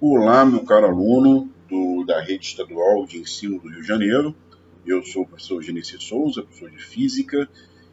[0.00, 4.34] Olá, meu caro aluno do, da Rede Estadual de Ensino do Rio de Janeiro.
[4.84, 7.48] Eu sou o professor Genesi Souza, professor de Física,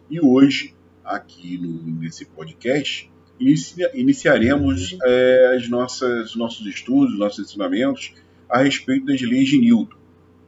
[0.10, 0.74] e hoje,
[1.06, 3.10] aqui no, nesse podcast,
[3.40, 8.15] inicia, iniciaremos é, as nossas, nossos estudos, nossos ensinamentos
[8.49, 9.96] a respeito das leis de Newton.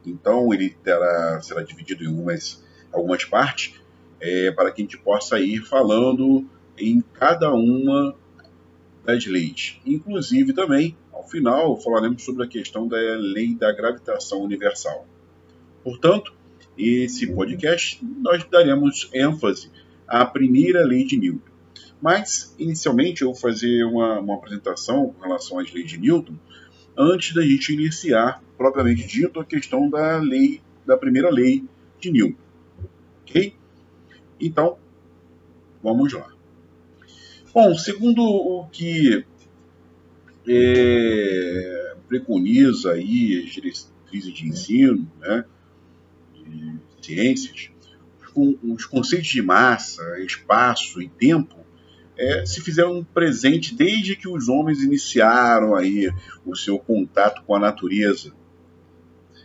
[0.04, 2.62] Então, ele terá, será dividido em algumas,
[2.92, 3.80] algumas partes,
[4.20, 6.44] é, para que a gente possa ir falando
[6.76, 8.14] em cada uma
[9.04, 9.80] das leis.
[9.86, 15.06] Inclusive, também, ao final, falaremos sobre a questão da lei da gravitação universal.
[15.82, 16.34] Portanto,
[16.76, 19.70] esse podcast nós daremos ênfase
[20.06, 21.52] à primeira lei de Newton.
[22.00, 26.34] Mas, inicialmente, eu vou fazer uma, uma apresentação com relação às leis de Newton,
[26.96, 31.64] antes da gente iniciar, propriamente dito, a questão da lei, da primeira lei
[31.98, 32.42] de Newton.
[33.22, 33.54] Ok?
[34.38, 34.76] Então,
[35.82, 36.28] vamos lá.
[37.54, 39.24] Bom, segundo o que
[40.46, 45.44] é, preconiza aí as diretrizes de ensino, né,
[46.34, 47.70] de ciências,
[48.34, 51.64] os conceitos de massa, espaço e tempo
[52.16, 56.12] é, se fizeram presente desde que os homens iniciaram aí
[56.44, 58.32] o seu contato com a natureza.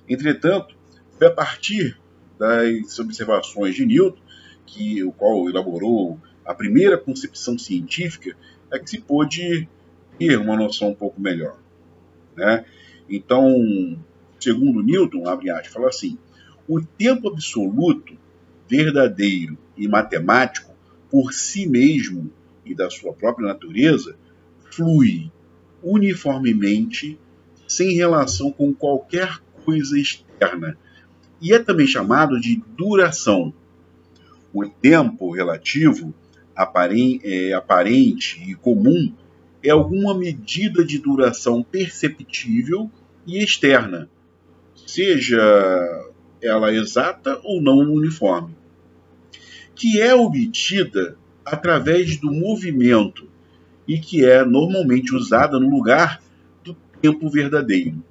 [0.07, 0.75] Entretanto,
[1.17, 1.99] foi a partir
[2.37, 4.21] das observações de Newton,
[4.65, 8.35] que o qual elaborou a primeira concepção científica,
[8.71, 9.67] é que se pôde
[10.19, 11.57] ter uma noção um pouco melhor.
[12.35, 12.65] Né?
[13.09, 13.97] Então,
[14.39, 16.17] segundo Newton, abre aspas, fala assim:
[16.67, 18.15] o tempo absoluto,
[18.67, 20.75] verdadeiro e matemático,
[21.09, 22.29] por si mesmo,
[22.63, 24.15] e da sua própria natureza
[24.69, 25.31] flui
[25.81, 27.17] uniformemente
[27.67, 30.77] sem relação com qualquer coisa externa
[31.41, 33.53] e é também chamado de duração.
[34.53, 36.13] O tempo relativo,
[37.23, 39.13] é, aparente e comum,
[39.63, 42.89] é alguma medida de duração perceptível
[43.25, 44.09] e externa,
[44.75, 45.39] seja
[46.41, 48.55] ela exata ou não uniforme,
[49.75, 53.27] que é obtida através do movimento
[53.87, 56.21] e que é normalmente usada no lugar
[56.63, 58.03] do tempo verdadeiro,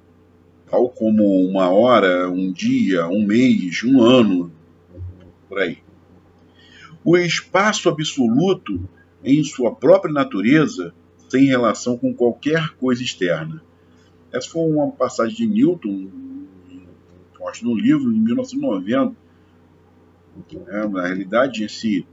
[0.69, 4.51] tal como uma hora, um dia, um mês, um ano,
[5.47, 5.79] por aí.
[7.03, 8.87] O espaço absoluto,
[9.23, 10.93] em sua própria natureza,
[11.29, 13.61] sem relação com qualquer coisa externa.
[14.31, 16.09] Essa foi uma passagem de Newton,
[17.47, 19.15] acho no livro, em 1990.
[20.67, 22.05] É, na realidade, esse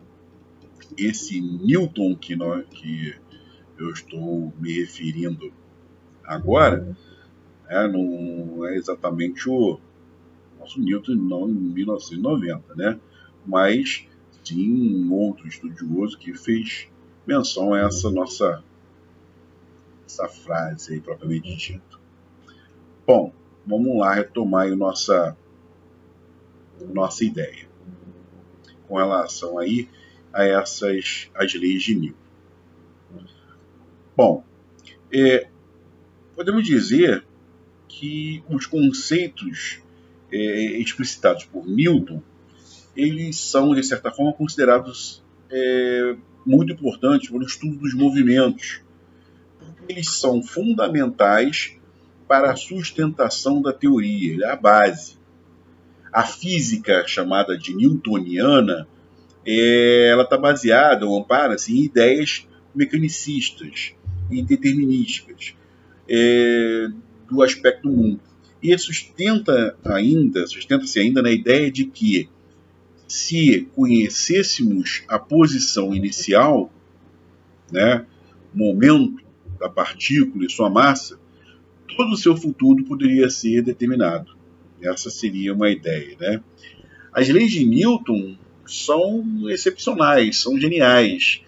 [0.97, 3.15] esse Newton que, nós, que
[3.79, 5.53] eu estou me referindo
[6.25, 6.97] agora
[7.69, 9.79] é, não é exatamente o
[10.59, 12.99] nosso Newton não em 1990, né?
[13.45, 14.07] mas
[14.45, 16.89] sim um outro estudioso que fez
[17.27, 18.63] menção a essa nossa
[20.17, 22.01] essa frase aí propriamente dito.
[23.07, 23.33] Bom,
[23.67, 25.37] vamos lá retomar nossa
[26.93, 27.67] nossa ideia
[28.87, 29.89] com relação aí
[30.33, 32.17] a essas as leis de Newton.
[34.17, 34.45] Bom,
[35.13, 35.49] é,
[36.35, 37.25] podemos dizer
[37.89, 39.81] que os conceitos
[40.33, 40.39] é,
[40.79, 42.23] explicitados por Newton
[42.97, 48.81] eles são de certa forma considerados é, muito importantes para o estudo dos movimentos,
[49.89, 51.77] eles são fundamentais
[52.29, 55.17] para a sustentação da teoria, é a base.
[56.13, 58.89] A física chamada de newtoniana
[59.45, 63.95] é, ela está baseada ou ampara-se em ideias mecanicistas
[64.31, 65.55] e determinísticas
[66.09, 66.89] é,
[67.31, 68.21] do aspecto mundo.
[68.63, 72.29] E sustenta ainda, sustenta-se ainda na ideia de que
[73.07, 76.73] se conhecêssemos a posição inicial,
[77.71, 78.05] né,
[78.53, 79.26] momento
[79.59, 81.19] da partícula e sua massa,
[81.97, 84.37] todo o seu futuro poderia ser determinado.
[84.81, 86.43] Essa seria uma ideia, né?
[87.13, 88.37] As leis de Newton
[88.67, 91.41] são excepcionais, são geniais,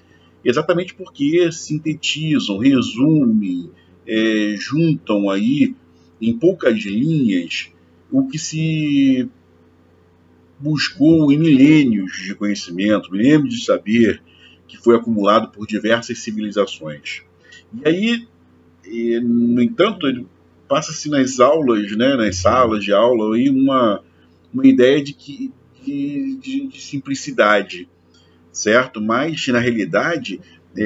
[0.45, 3.71] exatamente porque sintetizam, resumem,
[4.07, 5.75] é, juntam aí
[6.21, 7.71] em poucas linhas
[8.11, 9.29] o que se
[10.59, 14.23] buscou em milênios de conhecimento, milênios de saber
[14.67, 17.23] que foi acumulado por diversas civilizações.
[17.73, 20.07] E aí, no entanto,
[20.69, 24.03] passa-se nas aulas, né, nas salas de aula, aí uma,
[24.53, 25.53] uma ideia de que
[25.85, 27.89] de, de, de simplicidade,
[28.53, 29.01] certo?
[29.01, 30.41] Mas, na realidade,
[30.77, 30.83] é,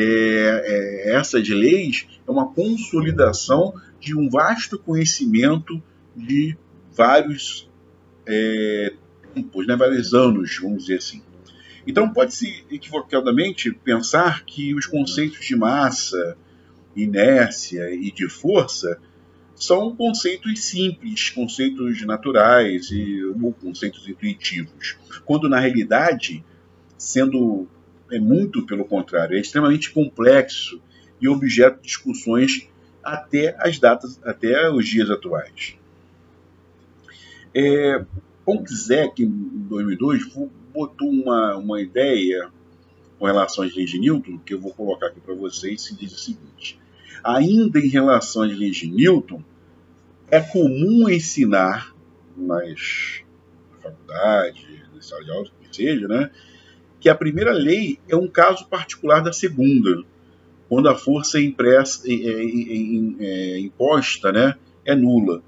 [1.06, 5.82] é, essas leis é uma consolidação de um vasto conhecimento
[6.17, 6.56] de
[6.94, 7.69] vários
[8.26, 8.93] é,
[9.35, 11.23] tempos, né, vários anos, vamos dizer assim.
[11.87, 16.37] Então, pode-se equivocadamente pensar que os conceitos de massa,
[16.94, 18.98] inércia e de força
[19.54, 26.44] são conceitos simples, conceitos naturais e ou conceitos intuitivos, quando na realidade,
[26.98, 27.68] sendo
[28.10, 30.80] é muito pelo contrário, é extremamente complexo
[31.20, 32.68] e objeto de discussões
[33.02, 35.76] até as datas, até os dias atuais.
[37.54, 38.04] É,
[39.22, 39.28] em
[39.68, 40.24] 2002,
[40.72, 42.50] botou uma, uma ideia
[43.18, 46.12] com relação às leis de Newton, que eu vou colocar aqui para vocês, e diz
[46.12, 46.78] o seguinte:
[47.22, 49.42] ainda em relação às leis de Newton,
[50.30, 51.94] é comum ensinar
[52.36, 53.22] nas
[53.82, 54.64] faculdades,
[54.94, 56.30] na sala de aula, que seja, né,
[57.00, 60.02] que a primeira lei é um caso particular da segunda,
[60.69, 64.54] quando a força impressa, é, é, é, imposta né,
[64.84, 65.42] é nula.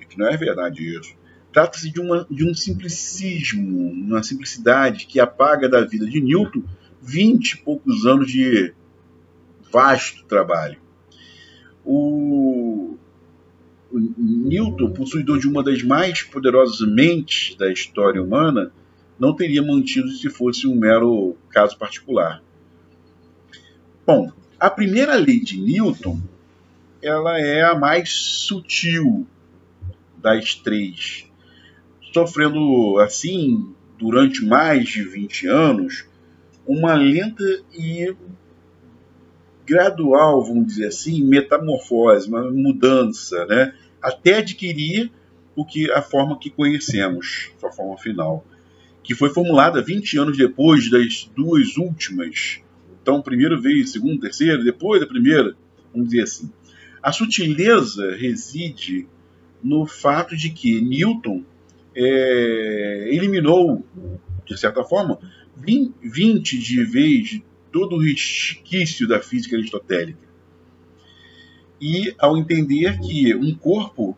[0.00, 1.14] E que não é verdade isso.
[1.52, 6.62] Trata-se de, de um simplicismo, uma simplicidade que apaga da vida de Newton
[7.00, 8.74] vinte e poucos anos de
[9.72, 10.78] vasto trabalho.
[11.84, 12.96] O,
[13.92, 18.72] Newton, possuidor de uma das mais poderosas mentes da história humana,
[19.18, 22.42] não teria mantido se fosse um mero caso particular.
[24.06, 26.20] Bom, a primeira lei de Newton,
[27.02, 29.26] ela é a mais sutil
[30.16, 31.26] das três,
[32.12, 36.06] sofrendo assim durante mais de 20 anos
[36.66, 38.14] uma lenta e
[39.70, 43.72] gradual, vamos dizer assim, metamorfose, uma mudança, né?
[44.02, 45.12] até adquirir
[45.54, 48.44] o que a forma que conhecemos, sua forma final,
[49.04, 52.60] que foi formulada 20 anos depois das duas últimas.
[53.00, 55.54] Então, primeiro veio, segundo, terceiro, depois da primeira,
[55.92, 56.50] vamos dizer assim.
[57.00, 59.06] A sutileza reside
[59.62, 61.44] no fato de que Newton
[61.94, 63.84] é, eliminou,
[64.44, 65.18] de certa forma,
[65.56, 67.40] 20 de vez
[67.72, 70.28] todo o resquício da física aristotélica.
[71.80, 74.16] E ao entender que um corpo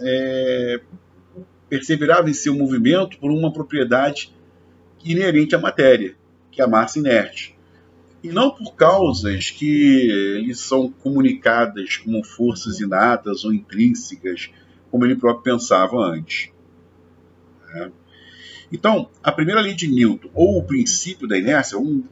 [0.00, 0.80] é,
[1.68, 4.32] perseverava em seu movimento por uma propriedade
[5.04, 6.16] inerente à matéria,
[6.50, 7.56] que é a massa inerte.
[8.22, 14.50] E não por causas que lhe são comunicadas como forças inatas ou intrínsecas,
[14.90, 16.50] como ele próprio pensava antes.
[17.74, 17.90] É.
[18.72, 22.04] Então, a primeira lei de Newton, ou o princípio da inércia, vamos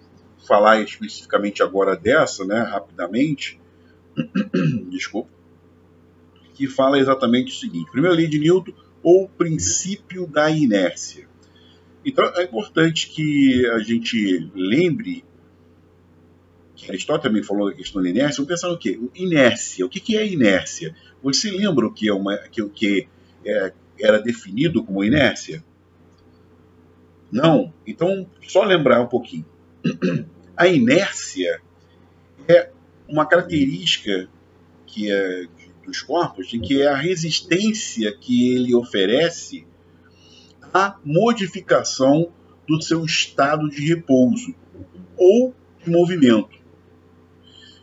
[0.49, 3.61] falar especificamente agora dessa, né, rapidamente,
[4.91, 5.31] desculpa,
[6.55, 8.73] que fala exatamente o seguinte: primeira lei de Newton,
[9.03, 11.29] ou princípio da inércia.
[12.05, 15.25] Então, é importante que a gente lembre
[16.75, 18.99] que Aristóteles também falou da questão da inércia, vamos pensar no quê?
[19.15, 19.85] Inércia.
[19.85, 20.95] O que é inércia?
[21.23, 23.09] Você lembra o que, é uma, que, o que
[23.45, 25.63] é, era definido como inércia?
[27.33, 27.75] Não.
[27.87, 29.45] Então, só lembrar um pouquinho.
[30.59, 31.63] A inércia
[32.49, 32.71] é
[33.09, 34.29] uma característica
[34.85, 35.47] que é
[35.87, 39.65] dos corpos, em que é a resistência que ele oferece
[40.75, 42.33] à modificação
[42.67, 44.53] do seu estado de repouso
[45.17, 46.59] ou de movimento.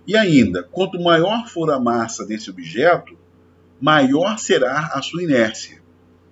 [0.05, 3.17] E ainda, quanto maior for a massa desse objeto,
[3.79, 5.81] maior será a sua inércia.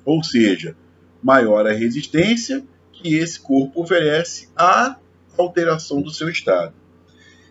[0.04, 0.76] Ou seja,
[1.24, 4.98] maior a resistência que esse corpo oferece à
[5.38, 6.74] alteração do seu estado.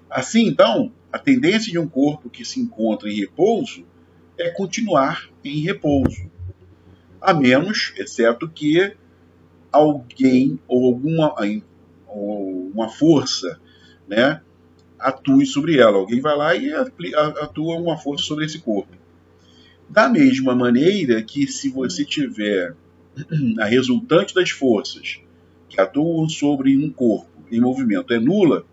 [0.09, 3.85] Assim, então, a tendência de um corpo que se encontra em repouso
[4.39, 6.31] é continuar em repouso,
[7.21, 8.95] a menos, exceto que
[9.71, 11.35] alguém ou alguma
[12.07, 13.61] ou uma força,
[14.07, 14.43] né,
[14.99, 15.97] atue sobre ela.
[15.97, 18.97] Alguém vai lá e atua uma força sobre esse corpo.
[19.89, 22.75] Da mesma maneira que se você tiver
[23.59, 25.21] a resultante das forças
[25.69, 28.65] que atuam sobre um corpo em movimento é nula,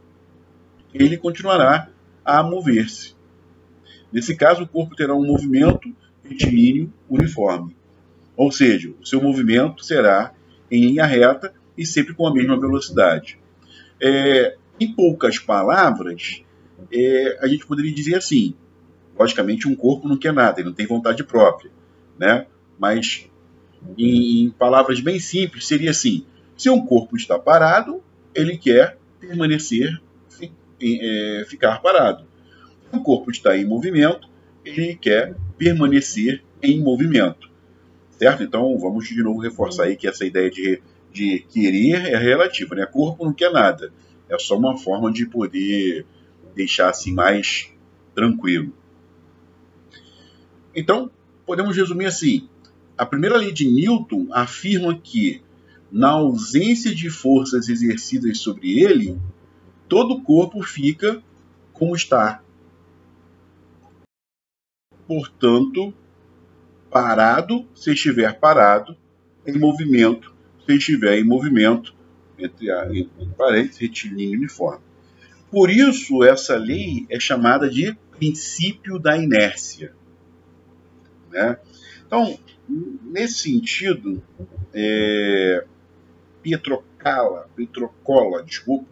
[0.94, 1.90] ele continuará
[2.24, 3.14] a mover-se.
[4.12, 5.94] Nesse caso, o corpo terá um movimento
[6.24, 7.76] retilíneo uniforme.
[8.36, 10.34] Ou seja, o seu movimento será
[10.72, 13.38] em linha reta e sempre com a mesma velocidade.
[14.02, 16.42] É, em poucas palavras,
[16.92, 18.56] é, a gente poderia dizer assim:
[19.18, 21.70] logicamente, um corpo não quer nada, ele não tem vontade própria.
[22.18, 22.48] Né?
[22.80, 23.30] Mas,
[23.98, 28.02] em, em palavras bem simples, seria assim: se um corpo está parado,
[28.34, 30.02] ele quer permanecer,
[30.82, 32.26] é, ficar parado.
[32.92, 34.30] O corpo está em movimento,
[34.64, 37.50] ele quer permanecer em movimento.
[38.12, 38.44] Certo?
[38.44, 40.82] Então, vamos de novo reforçar aí que essa ideia de,
[41.12, 42.86] de querer é relativa, né?
[42.86, 43.94] Corpo não quer nada.
[44.28, 46.06] É só uma forma de poder
[46.54, 47.72] deixar assim mais
[48.14, 48.74] tranquilo.
[50.76, 51.10] Então,
[51.46, 52.48] podemos resumir assim:
[52.98, 55.42] a primeira lei de Newton afirma que
[55.92, 59.20] na ausência de forças exercidas sobre ele,
[59.88, 61.22] todo o corpo fica
[61.74, 62.42] como está.
[65.10, 65.92] portanto,
[66.92, 68.96] parado se estiver parado,
[69.44, 70.32] em movimento
[70.68, 71.96] se estiver em movimento,
[72.38, 74.84] entre, entre parênteses, retilíneo uniforme.
[75.50, 79.96] Por isso, essa lei é chamada de princípio da inércia.
[81.32, 81.58] Né?
[82.06, 84.22] Então, nesse sentido,
[84.72, 85.66] é,
[86.42, 88.88] Pietrocala, Pietrocola, desculpa,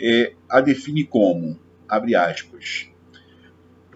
[0.00, 1.58] é, a define como,
[1.88, 2.88] abre aspas,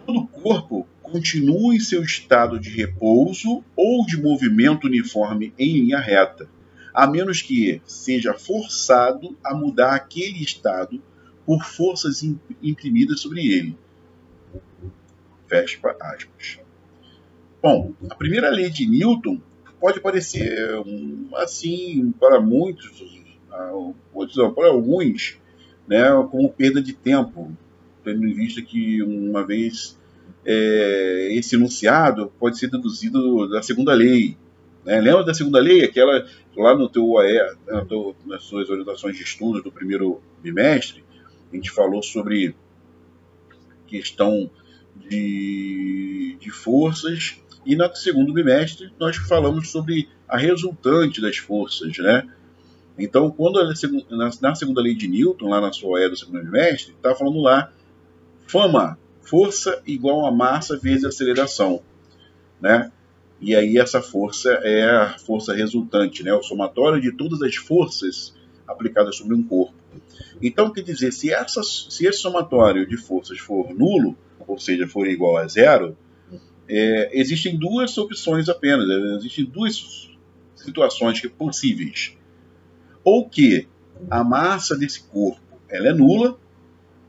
[0.04, 6.48] todo corpo continua em seu estado de repouso ou de movimento uniforme em linha reta,
[6.92, 11.02] a menos que seja forçado a mudar aquele estado
[11.44, 12.22] por forças
[12.62, 13.78] imprimidas sobre ele.
[15.46, 16.58] Fecha aspas.
[17.62, 19.40] Bom, a primeira lei de Newton
[19.80, 20.68] pode parecer
[21.36, 23.02] assim para muitos,
[24.54, 25.38] para alguns,
[25.86, 27.50] né, como perda de tempo,
[28.04, 29.98] tendo em vista que uma vez
[30.44, 34.36] é, esse enunciado pode ser deduzido da segunda lei.
[34.84, 35.00] Né?
[35.00, 35.84] Lembra da segunda lei?
[35.84, 37.38] Aquela lá no teu OE,
[38.24, 41.04] nas suas orientações de estudos do primeiro bimestre,
[41.52, 42.54] a gente falou sobre
[43.86, 44.50] questão
[44.96, 52.26] de, de forças e no segundo bimestre nós falamos sobre a resultante das forças, né?
[52.98, 53.60] Então, quando
[54.40, 57.70] na, segunda lei de Newton, lá na sua era do segundo bimestre, está falando lá
[58.46, 61.82] fama, força igual a massa vezes aceleração,
[62.60, 62.90] né?
[63.38, 66.32] E aí essa força é a força resultante, né?
[66.32, 68.34] O somatório de todas as forças
[68.66, 69.74] aplicadas sobre um corpo.
[70.40, 75.06] Então, quer dizer, se, essa, se esse somatório de forças for nulo, ou seja, for
[75.06, 75.96] igual a zero,
[76.68, 79.16] é, existem duas opções apenas, né?
[79.16, 80.10] existem duas
[80.54, 82.16] situações que, possíveis.
[83.04, 83.68] Ou que
[84.10, 86.38] a massa desse corpo ela é nula,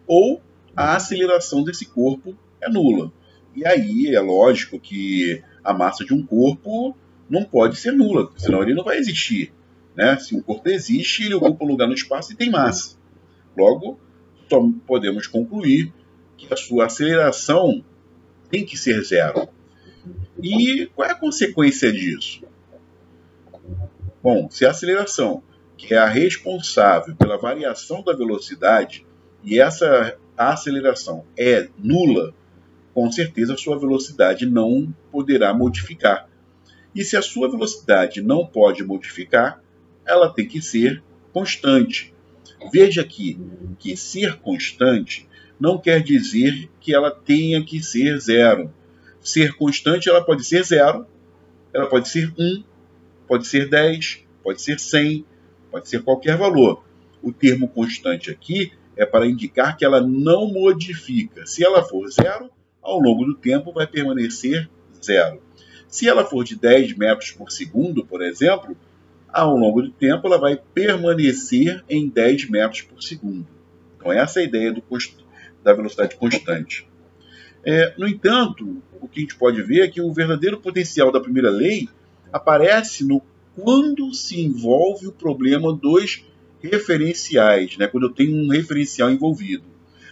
[0.06, 0.42] ou
[0.76, 3.12] a aceleração desse corpo é nula.
[3.56, 6.96] E aí é lógico que a massa de um corpo
[7.30, 9.52] não pode ser nula, senão ele não vai existir.
[9.96, 10.18] Né?
[10.18, 12.96] Se um corpo existe, ele ocupa um lugar no espaço e tem massa.
[13.58, 14.00] Logo,
[14.48, 15.92] só podemos concluir
[16.38, 17.84] que a sua aceleração
[18.50, 19.50] tem que ser zero.
[20.42, 22.44] E qual é a consequência disso?
[24.22, 25.44] Bom, se a aceleração,
[25.77, 29.06] que é a responsável pela variação da velocidade,
[29.44, 32.34] e essa aceleração é nula,
[32.94, 36.27] com certeza a sua velocidade não poderá modificar.
[36.96, 39.62] E se a sua velocidade não pode modificar,
[40.06, 42.13] ela tem que ser constante.
[42.72, 43.39] Veja aqui
[43.77, 45.27] que ser constante
[45.60, 48.74] não quer dizer que ela tenha que ser zero.
[49.22, 51.06] Ser constante, ela pode ser zero,
[51.74, 52.64] ela pode ser 1,
[53.28, 55.26] pode ser 10, pode ser 100,
[55.70, 56.84] pode ser qualquer valor.
[57.22, 61.46] O termo constante aqui é para indicar que ela não modifica.
[61.46, 62.50] Se ela for zero,
[62.82, 64.70] ao longo do tempo vai permanecer
[65.04, 65.42] zero.
[65.88, 68.76] Se ela for de 10 metros por segundo, por exemplo,
[69.28, 73.46] ao longo do tempo ela vai permanecer em 10 metros por segundo.
[73.98, 74.82] Então, essa é a ideia do,
[75.67, 76.88] da velocidade constante.
[77.65, 81.19] É, no entanto, o que a gente pode ver é que o verdadeiro potencial da
[81.19, 81.89] primeira lei
[82.31, 83.21] aparece no
[83.53, 86.24] quando se envolve o problema dos
[86.62, 87.86] referenciais, né?
[87.86, 89.65] quando eu tenho um referencial envolvido.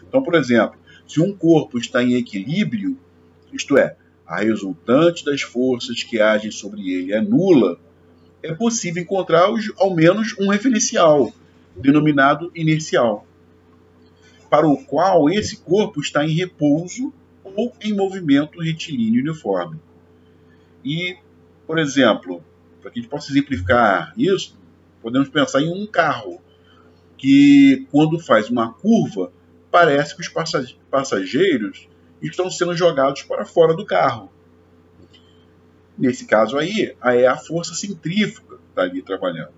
[0.05, 2.97] Então, por exemplo, se um corpo está em equilíbrio,
[3.53, 3.95] isto é,
[4.27, 7.79] a resultante das forças que agem sobre ele é nula,
[8.43, 9.47] é possível encontrar
[9.77, 11.31] ao menos um referencial,
[11.77, 13.25] denominado inercial
[14.55, 19.77] para o qual esse corpo está em repouso ou em movimento retilíneo uniforme.
[20.81, 21.17] E,
[21.67, 22.41] por exemplo,
[22.81, 24.57] para que a gente possa exemplificar isso,
[25.01, 26.39] podemos pensar em um carro
[27.17, 29.29] que, quando faz uma curva,
[29.69, 30.31] parece que os
[30.89, 31.89] passageiros
[32.21, 34.31] estão sendo jogados para fora do carro.
[35.97, 39.51] Nesse caso aí, é a força centrífuga que está ali trabalhando.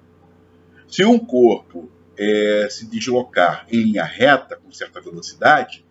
[0.88, 1.88] Se um corpo
[2.18, 5.86] é, se deslocar em linha reta com certa velocidade,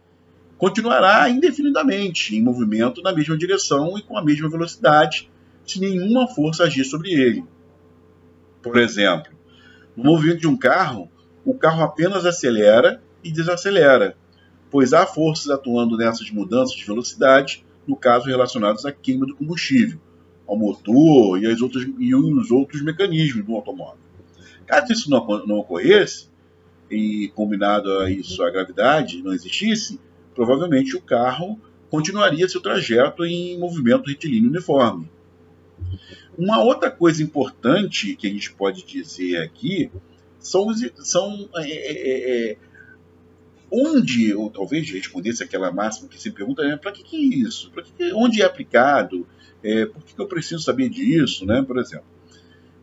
[0.59, 5.31] continuará indefinidamente em movimento na mesma direção e com a mesma velocidade,
[5.67, 7.45] se nenhuma força agir sobre ele.
[8.63, 9.33] Por exemplo,
[9.97, 11.11] no movimento de um carro,
[11.45, 14.17] o carro apenas acelera e desacelera,
[14.71, 20.01] pois há forças atuando nessas mudanças de velocidade, no caso relacionadas à queima do combustível,
[20.47, 24.06] ao motor e, as outras, e os outros mecanismos do automóvel.
[24.67, 26.29] Caso isso não, não ocorresse,
[26.91, 30.01] e combinado a isso a gravidade não existisse,
[30.35, 31.59] provavelmente o carro
[31.91, 35.11] continuaria seu trajeto em movimento retilíneo uniforme.
[36.37, 39.91] Uma outra coisa importante que a gente pode dizer aqui
[40.39, 40.67] são,
[40.99, 42.57] são é, é, é,
[43.71, 47.71] onde, ou talvez respondesse aquela máxima que se pergunta, é, para que, que é isso?
[47.71, 49.27] Que que, onde é aplicado?
[49.63, 52.16] É, por que, que eu preciso saber disso, né, por exemplo?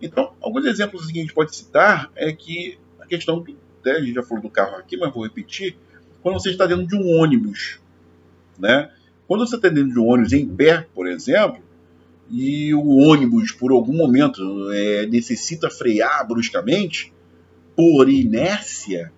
[0.03, 3.51] Então, alguns exemplos que a gente pode citar é que a questão, do,
[3.85, 5.77] né, a gente já falou do carro aqui, mas vou repetir,
[6.21, 7.79] quando você está dentro de um ônibus,
[8.59, 8.91] né?
[9.25, 11.63] Quando você está dentro de um ônibus em pé, por exemplo,
[12.29, 14.41] e o ônibus, por algum momento,
[14.73, 17.13] é, necessita frear bruscamente,
[17.73, 19.09] por inércia,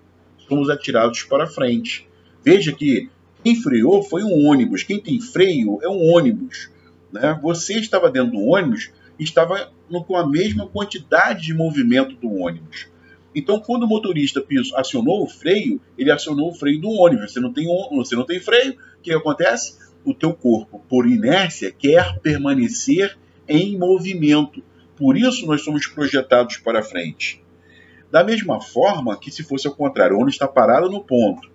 [0.47, 2.07] somos atirados para frente.
[2.43, 3.09] Veja que
[3.43, 6.69] quem freou foi um ônibus, quem tem freio é um ônibus.
[7.11, 7.39] Né?
[7.41, 12.87] Você estava dentro do ônibus estava com a mesma quantidade de movimento do ônibus.
[13.33, 14.43] Então, quando o motorista
[14.75, 17.33] acionou o freio, ele acionou o freio do ônibus.
[17.33, 19.77] Você não tem, você não tem freio, o que acontece?
[20.05, 24.63] O teu corpo, por inércia, quer permanecer em movimento.
[24.95, 27.43] Por isso nós somos projetados para frente.
[28.09, 31.49] Da mesma forma que se fosse ao contrário, o ônibus está parado no ponto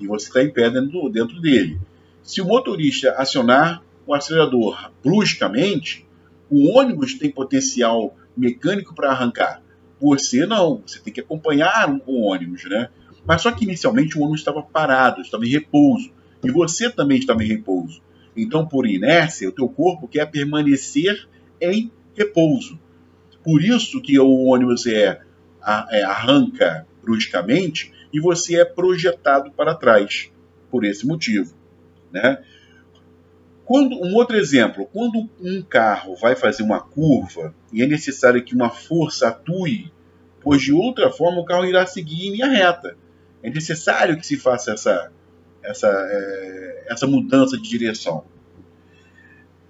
[0.00, 1.78] e você está em pé dentro, dentro dele.
[2.22, 6.06] Se o motorista acionar o acelerador bruscamente,
[6.50, 9.62] o ônibus tem potencial mecânico para arrancar.
[10.00, 12.88] Você não, você tem que acompanhar o ônibus, né?
[13.24, 16.10] Mas só que inicialmente o ônibus estava parado, estava em repouso.
[16.42, 18.02] E você também estava em repouso.
[18.36, 21.28] Então, por inércia, o teu corpo quer permanecer
[21.60, 22.78] em repouso.
[23.44, 25.20] Por isso que o ônibus é,
[25.90, 30.30] é, arranca bruscamente e você é projetado para trás.
[30.70, 31.54] Por esse motivo.
[32.12, 32.42] Né?
[33.70, 38.52] Quando, um outro exemplo, quando um carro vai fazer uma curva e é necessário que
[38.52, 39.92] uma força atue,
[40.40, 42.96] pois de outra forma o carro irá seguir em linha reta.
[43.40, 45.12] É necessário que se faça essa,
[45.62, 48.24] essa, é, essa mudança de direção.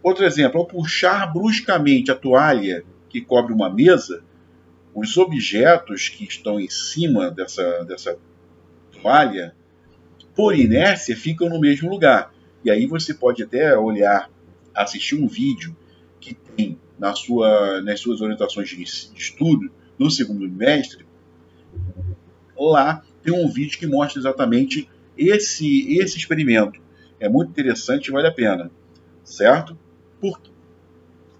[0.02, 4.24] Outro exemplo, ao puxar bruscamente a toalha que cobre uma mesa,
[4.94, 8.18] os objetos que estão em cima dessa, dessa
[8.90, 9.54] toalha,
[10.34, 12.32] por inércia, ficam no mesmo lugar.
[12.64, 14.30] E aí você pode até olhar,
[14.74, 15.76] assistir um vídeo
[16.20, 21.06] que tem na sua, nas suas orientações de estudo no segundo bimestre.
[22.56, 26.80] Lá tem um vídeo que mostra exatamente esse, esse experimento.
[27.18, 28.70] É muito interessante e vale a pena,
[29.24, 29.78] certo?
[30.20, 30.38] Por,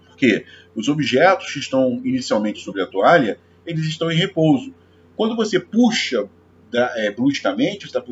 [0.07, 0.45] porque
[0.75, 4.73] os objetos que estão inicialmente sobre a toalha, eles estão em repouso.
[5.15, 6.29] Quando você puxa
[6.73, 8.03] é, bruscamente, está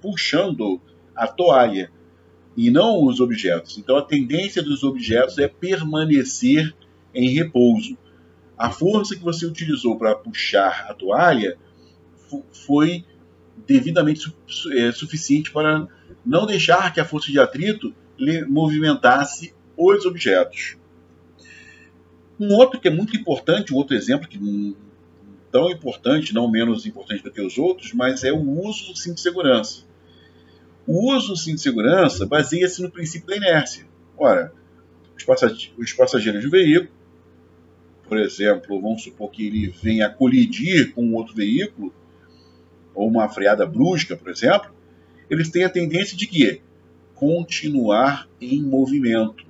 [0.00, 0.80] puxando
[1.14, 1.90] a toalha
[2.56, 3.78] e não os objetos.
[3.78, 6.74] Então a tendência dos objetos é permanecer
[7.14, 7.96] em repouso.
[8.56, 11.58] A força que você utilizou para puxar a toalha
[12.52, 13.04] foi
[13.66, 14.34] devidamente
[14.72, 15.86] é, suficiente para
[16.24, 17.94] não deixar que a força de atrito
[18.48, 20.76] movimentasse os objetos.
[22.38, 24.38] Um outro que é muito importante, um outro exemplo que
[25.50, 29.16] tão importante, não menos importante do que os outros, mas é o uso do cinto
[29.16, 29.84] de segurança.
[30.86, 33.86] O uso do cinto de segurança baseia-se no princípio da inércia.
[34.18, 34.52] Ora,
[35.78, 36.90] os passageiros do veículo,
[38.06, 41.92] por exemplo, vamos supor que ele venha colidir com outro veículo,
[42.94, 44.70] ou uma freada brusca, por exemplo,
[45.30, 46.60] eles têm a tendência de que
[47.14, 49.44] continuar em movimento.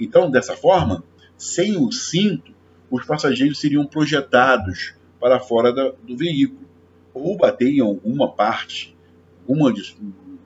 [0.00, 1.04] Então, dessa forma,
[1.36, 2.52] sem o cinto,
[2.90, 6.66] os passageiros seriam projetados para fora do veículo,
[7.12, 8.96] ou bater em alguma parte
[9.48, 9.72] uma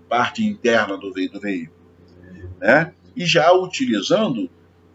[0.09, 1.77] parte interna do, ve do veículo.
[2.61, 2.95] Né?
[3.17, 4.49] E já utilizando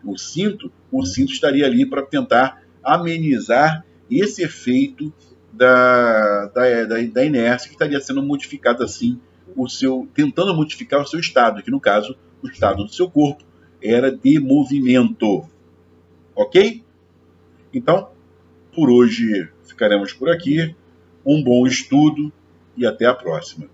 [0.04, 5.14] o cinto, o cinto estaria ali para tentar amenizar esse efeito
[5.52, 9.20] da, da, da, da, inércia que estaria sendo modificado assim,
[9.56, 13.44] o seu, tentando modificar o seu estado, que no caso, o estado do seu corpo
[13.82, 15.48] era de movimento.
[16.36, 16.84] Ok?
[17.74, 18.10] Então,
[18.74, 20.76] por hoje ficaremos por aqui.
[21.26, 22.32] Um bom estudo
[22.76, 23.68] e até a próxima.